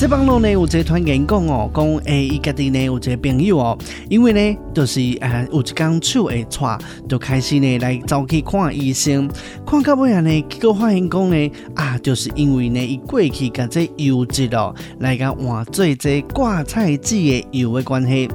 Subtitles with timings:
[0.00, 3.78] 这帮路呢，有一个团员讲哦，讲诶，伊家己呢有一个朋友哦，
[4.08, 9.28] 因为呢，就是诶，有一天手会挫，就开始呢来走去看医生，
[9.66, 18.26] 看到尾啊呢，结果发现讲呢，啊，就是因为呢，伊过去甲这油脂哦，来甲换做这挂菜籽的油的关系，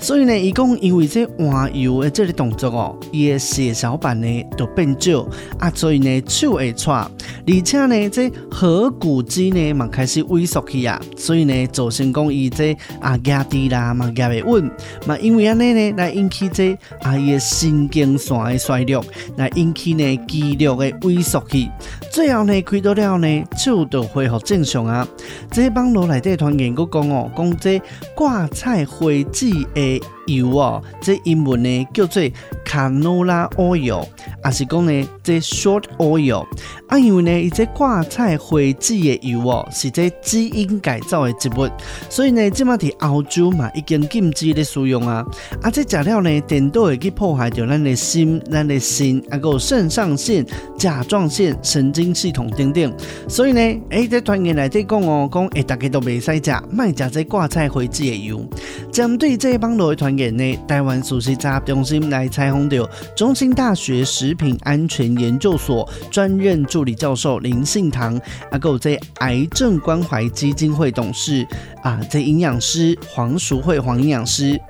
[0.00, 5.24] 所以呢，伊讲因为这换油的这个动作哦，伊的血小板呢就变少，
[5.60, 11.00] 啊，所以呢手会挫，而且呢，这合谷肌呢嘛开始萎缩去啊。
[11.16, 14.70] 所以呢，造成讲伊这啊压低啦，嘛压袂稳，
[15.06, 19.04] 嘛因为安尼呢，来引起这啊伊的神经线的衰弱，
[19.36, 21.68] 来引起呢肌肉的萎缩去，
[22.10, 25.06] 最后呢开刀了呢，手就恢复正常啊。
[25.50, 27.80] 这网络内底团员佫讲哦，讲这
[28.14, 32.22] 挂菜花籽的油哦，这英文呢叫做
[32.64, 34.06] canola oil，
[34.44, 36.46] 也是讲呢这 short oil，
[36.88, 41.68] 啊因为呢伊这挂菜花籽的油哦，是这基因改造的植物，
[42.08, 45.24] 所以呢即马伫澳洲嘛已经禁止咧使用啊，
[45.60, 50.44] 啊这食了呢，颠倒会去破坏着咱的心、咱的心，啊个肾上腺、
[50.78, 52.92] 甲状腺、神经系统等等，
[53.28, 58.44] 所以呢，诶、欸，这团员内底讲哦，讲诶，大家都袂使食，卖食这挂菜花籽的油。
[58.90, 71.46] 针对这帮路的团员呢，台湾素食杂中心来采访到中兴大学食品安全研究所专任助理教授林信堂，啊个这癌症关怀基金会董事
[71.82, 74.60] 啊，这营养师黄淑慧黄营养师。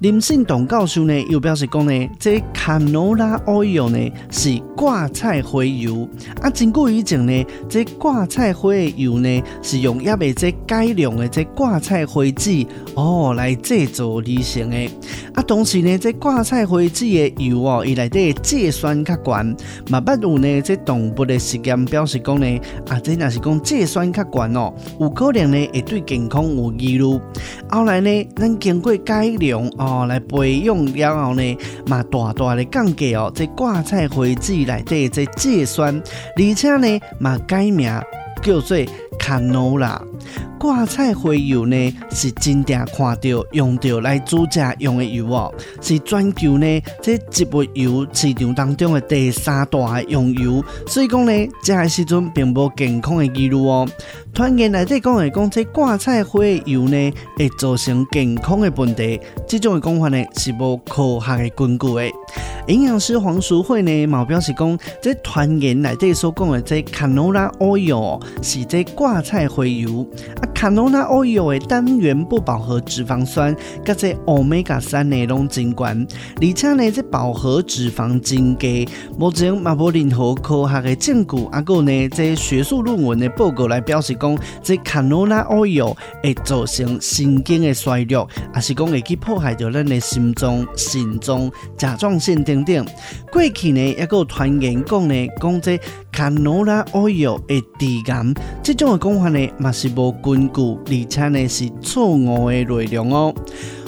[0.00, 6.08] 林信董教授呢，又表示讲呢，这 canola oil 呢是挂菜灰油
[6.40, 6.48] 啊。
[6.48, 14.79] 经过以前呢，这挂菜花油呢是用亚未这改良的这挂菜花籽哦来制作而成的
[15.34, 15.42] 啊。
[15.42, 19.56] 同时呢，这挂菜花籽的油哦，伊内底芥酸较悬，
[19.90, 27.20] 嘛不有呢这动物的实验表示讲呢，啊这若是讲芥酸较悬哦，有可能呢会对健康有益咯。
[27.68, 29.90] 后来呢，咱经过改良哦。
[29.90, 36.00] 哦，来培养了后呢，嘛大大的降低哦，这挂菜花籽内底这芥酸，
[36.36, 37.90] 而且呢，嘛改名
[38.40, 38.78] 叫做
[39.18, 40.00] 卡诺拉。
[40.60, 45.50] 挂菜花油呢，是真正看到用到来煮食用的油哦，
[45.80, 51.32] 是全球呢这植物油市场当中的第三大的用油，所以讲呢，
[51.64, 53.88] 这个时阵并无健康的记录哦。
[54.32, 62.10] 团员内底讲的讲，这挂菜花油呢会造成健康的问题，这种的讲法呢是无科学的根据的。
[62.68, 70.06] 营养师黄淑慧呢，嘛表示讲，这团员内底所讲的这 canola oil 是这挂菜花油
[70.40, 70.48] 啊。
[70.54, 73.54] canola oil 的单元不饱和脂肪酸，
[73.84, 92.86] 甲这 omega 三内容真高，而且呢，这饱和脂肪真低，目前嘛无任何科学的证据，啊个呢，这学术论文的报告来表示讲，这 canola oil 会造成神经的衰弱，也是讲会去破坏着咱的心脏、肾脏、甲状腺等等。
[93.32, 95.80] 过去呢，也有传言讲呢，讲这
[96.12, 100.60] canola oil 会致癌，这种的讲法呢，嘛是无根据。
[100.86, 103.34] 而且呢是错误的内容哦。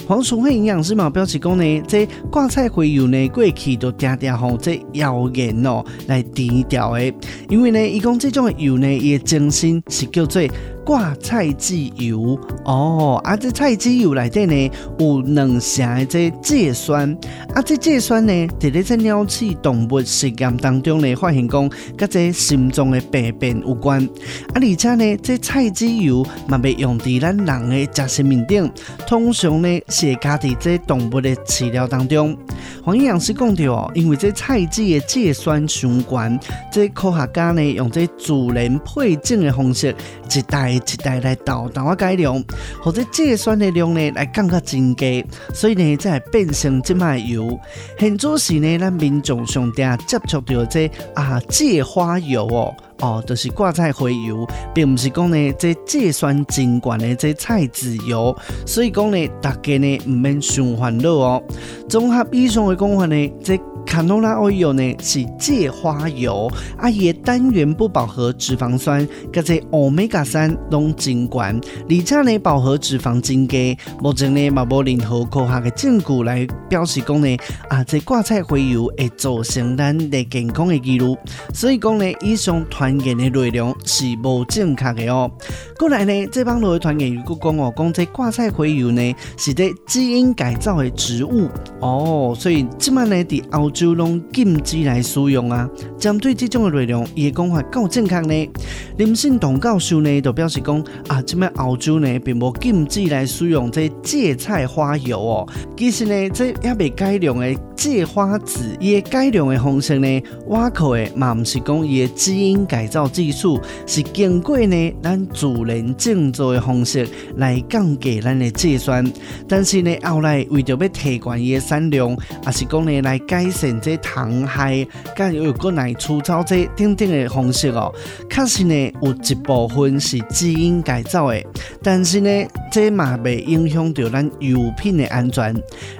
[0.07, 7.13] 黄淑慧营养师嘛表示讲呢，这挂菜回油呢过去都定定吼这谣言哦来低调诶，
[7.49, 10.41] 因为呢伊讲这种的油呢伊的真心是叫做。
[10.85, 17.09] 挂菜籽油哦，啊，这菜籽油内底呢有两成的这芥酸，
[17.53, 28.69] 啊，这芥酸呢在咧这鸟鼠动物实验当中呢发现讲，跟这心脏的病变有关，啊，而且呢这菜籽油嘛被用在咱人的食食面顶，
[29.07, 32.37] 通常呢是加在这动物的饲料当中。
[32.83, 36.37] 黄营养师讲到哦，因为这菜籽的芥酸相关，
[36.69, 39.95] 这科学家呢用这自然配种的方式
[40.29, 40.72] 一代。
[40.75, 42.43] 一代来倒倒啊改良，
[42.81, 47.59] 或者芥酸的量呢来降到真低，所以呢才会变成这卖油。
[47.99, 58.33] 现做时呢，咱民众上底接触到这啊芥花油哦哦，就是挂菜花油，并不是讲呢这芥酸真管的这菜籽油，
[58.65, 61.43] 所以讲呢大家呢唔免伤烦恼哦。
[61.89, 63.59] 综合以上的讲法呢，这。
[63.85, 71.59] 卡诺拉 oil 呢是芥花油，啊也单元不饱和脂肪酸，加这 omega 三拢真管，
[71.89, 81.17] 而且呢饱和脂肪真低，目前呢嘛无任何科学的证据来表示讲呢啊这挂菜花油会造成咱的健康的记录，
[81.53, 85.29] 所以讲呢以上团传言的内容是无正确的哦。
[85.77, 91.49] 过来呢，这帮路的传言又讲哦，讲这挂菜花油呢是在基因改造的植物
[91.79, 95.69] 哦，所以即卖呢，伫澳洲拢禁止来使用啊。
[95.97, 98.49] 针对这种的内容，伊的讲法够正确呢。
[98.97, 105.47] 林信东教授呢，就表示讲啊，即卖澳洲呢，并无禁止来使用这芥菜花油哦。
[105.75, 119.05] 其实呢，这也未改良的芥花籽，伊个改良的方式呢，挖口的嘛，毋是讲伊个基因改造技术，是经过呢咱自然种作的方式来降低咱的芥酸。
[119.49, 127.93] 但是呢，后来为着要提高伊个产量，也是讲呢来改善这虫害，甲又过来除草这等等的方式哦。
[128.29, 131.43] 确实呢，有一部分是基因改造的，
[131.81, 132.29] 但是呢，
[132.71, 135.53] 这嘛未影响到咱油品的安全。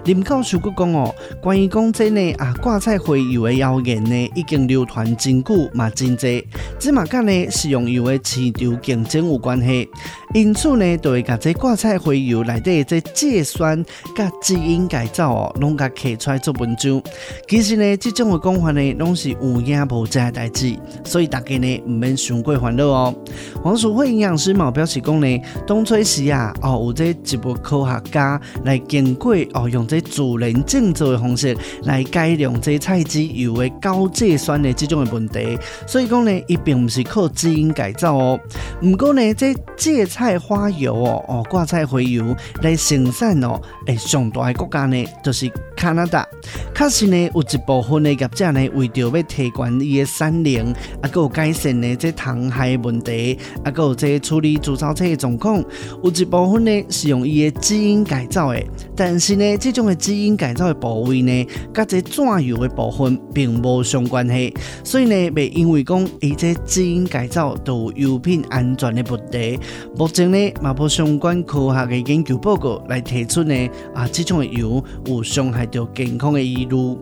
[0.05, 6.45] 林教授阁讲哦，关于讲真呢啊挂菜花油的谣言呢，已经流传真久嘛真济，
[6.77, 9.89] 这嘛甲呢是用油的市场竞争有关系。
[10.33, 13.85] 因此呢，就会甲这挂菜花油内底这芥酸
[14.15, 17.01] 甲基因改造哦，拢甲刻出来做文章。
[17.47, 20.75] 其实呢，这种的讲法呢，拢是有影无迹的代志，
[21.05, 23.15] 所以大家呢唔免伤过烦恼哦。
[23.61, 38.39] 黄淑惠营养师嘛表示讲呢，当初时啊，哦有这一部科学家来经过哦，用这自然种作的方式来改良这菜籽油的高芥酸的这种的问题，所以讲呢，伊并不是靠基因改造哦。
[38.81, 45.51] 不过呢，这芥菜菜花油哦哦，挂菜花油来生产哦，诶，上大的国家呢，就是
[45.83, 46.25] 加拿大。
[46.73, 50.65] 确实呢，有一部分的业者呢，为着要提高伊的产量，
[51.01, 55.63] 啊，有改善呢这虫害问题，啊，有这处理除草车的状况，
[56.03, 58.63] 有一部分呢是用伊的基因改造的。
[58.95, 64.53] 但是呢，这种的基因改造的部位呢，甲这转油的部分并无相关系，
[64.85, 69.59] 所以呢，袂因为讲伊这基因改造都有油品安全的问题。
[69.97, 76.97] 目前呢，嘛无相关科学的研究报告来提出呢，啊，这种的油有伤害到健康的疑虑。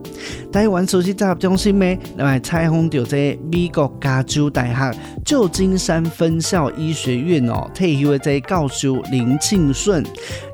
[0.50, 10.04] 台湾首席综合中心呢，来采访到这美国加州大学旧金山分校医学院哦，退休的这教授林庆顺，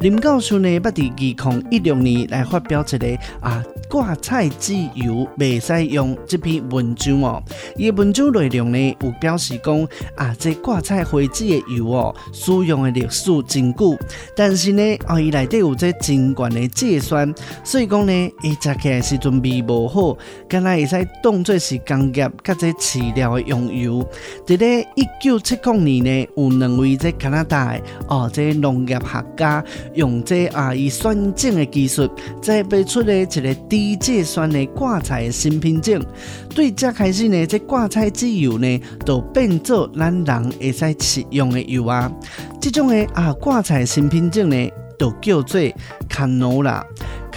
[0.00, 3.62] 林教授呢，捌伫二零一六年来发表一个啊。
[3.88, 7.42] 挂菜籽油未使用这篇文章哦，
[7.74, 13.96] 伊文章内容呢有表示讲啊，这挂菜花籽的油哦，使用的历史真久，
[14.36, 17.34] 但是呢，哦伊内底有这真悬的芥酸，
[17.64, 20.16] 所以讲呢，伊食起来时阵味无好，
[20.48, 24.04] 敢若会使当作是工业甲这饲料的用油。
[24.46, 27.78] 伫咧一九七零年呢，有两位这加拿大
[28.08, 29.62] 哦，这农业学家
[29.94, 32.10] 用这啊伊酸碱的技术，
[32.40, 33.54] 再培出了一个。
[33.68, 36.00] 低芥酸的挂菜的新品种，
[36.54, 42.10] 对这开始呢，这挂菜籽油呢，都变做咱人会使食用的油啊。
[42.60, 45.60] 这种的啊挂菜新品种呢，都叫做
[46.08, 46.82] 卡诺拉。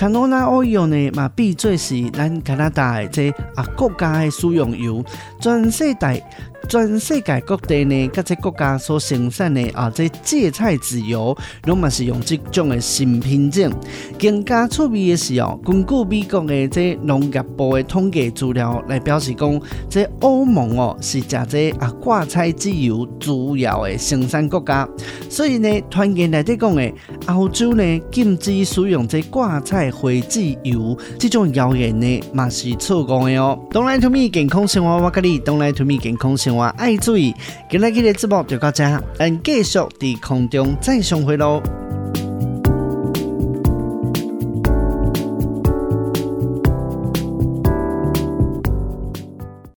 [0.02, 5.06] 卡罗拉 oil 呢，嘛比做是咱加拿大的这啊国家的使用油，
[5.40, 6.24] 全世界。
[6.70, 13.70] 全世界各地呢，各个国家所生产的啊，这芥菜籽油，拢嘛是用这种的新品种。
[14.18, 24.88] 更加趣味的是哦，根据美国的这农业部的统计资料来表示讲，这欧盟哦是食这啊挂菜籽油主要的生产国家。
[25.30, 26.94] 所以呢，团结来底讲的，
[27.26, 33.60] 欧洲呢禁止使用这挂菜花籽油，这种谣言呢嘛是错误的哦。
[33.72, 36.64] Don't lie to me，健康生活我跟你，Don't lie to me，健康生活。
[36.78, 37.36] 爱注意，
[37.70, 38.84] 今日的直播就到这，
[39.18, 41.62] 咱继续在空中再相会喽。